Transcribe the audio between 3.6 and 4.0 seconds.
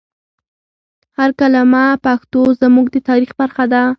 ده.